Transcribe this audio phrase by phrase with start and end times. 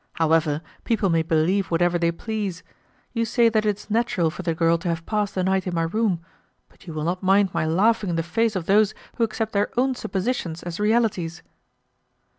[0.13, 2.63] However, people may believe whatever they please.
[3.13, 5.75] You say that it is natural for the girl to have passed the night in
[5.75, 6.21] my room,
[6.69, 9.69] but you will not mind my laughing in the face of those who accept their
[9.77, 11.43] own suppositions as realities."